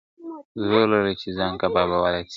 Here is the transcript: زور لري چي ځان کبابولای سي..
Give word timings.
زور 0.65 0.85
لري 0.93 1.13
چي 1.21 1.29
ځان 1.37 1.53
کبابولای 1.61 2.21
سي.. 2.27 2.29